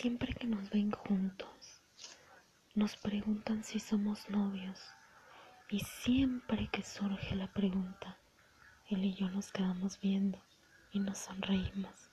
[0.00, 1.82] siempre que nos ven juntos,
[2.74, 4.80] nos preguntan si somos novios.
[5.68, 8.16] Y siempre que surge la pregunta,
[8.88, 10.42] él y yo nos quedamos viendo
[10.90, 12.08] y nos sonreímos.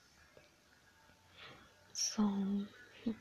[1.92, 2.68] Son...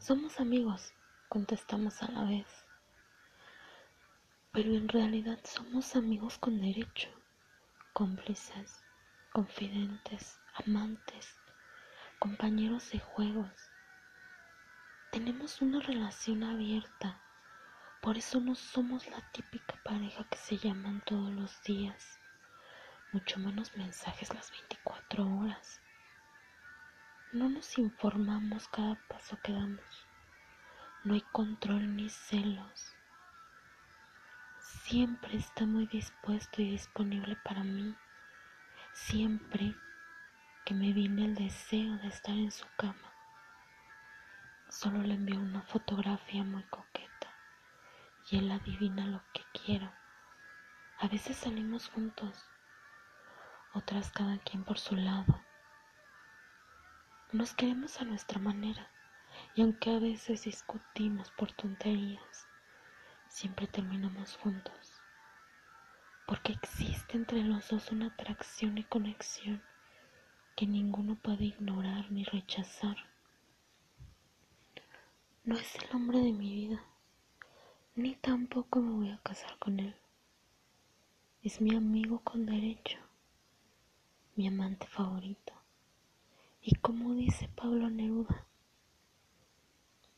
[0.00, 0.92] Somos amigos,
[1.28, 2.48] contestamos a la vez.
[4.52, 7.10] Pero en realidad somos amigos con derecho,
[7.92, 8.82] cómplices,
[9.32, 11.38] confidentes, amantes,
[12.18, 13.70] compañeros de juegos.
[15.14, 17.20] Tenemos una relación abierta,
[18.02, 22.18] por eso no somos la típica pareja que se llaman todos los días,
[23.12, 25.80] mucho menos mensajes las 24 horas.
[27.32, 30.08] No nos informamos cada paso que damos.
[31.04, 32.92] No hay control ni celos.
[34.58, 37.94] Siempre está muy dispuesto y disponible para mí.
[38.92, 39.76] Siempre
[40.64, 43.13] que me viene el deseo de estar en su cama.
[44.76, 47.32] Solo le envío una fotografía muy coqueta
[48.28, 49.88] y él adivina lo que quiero.
[50.98, 52.44] A veces salimos juntos,
[53.72, 55.44] otras cada quien por su lado.
[57.30, 58.90] Nos queremos a nuestra manera
[59.54, 62.48] y aunque a veces discutimos por tonterías,
[63.28, 65.00] siempre terminamos juntos.
[66.26, 69.62] Porque existe entre los dos una atracción y conexión
[70.56, 73.13] que ninguno puede ignorar ni rechazar.
[75.44, 76.82] No es el hombre de mi vida,
[77.96, 79.94] ni tampoco me voy a casar con él.
[81.42, 82.96] Es mi amigo con derecho,
[84.36, 85.52] mi amante favorito.
[86.62, 88.46] Y como dice Pablo Neruda,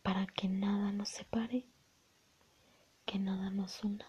[0.05, 1.65] para que nada nos separe,
[3.05, 4.07] que nada nos una.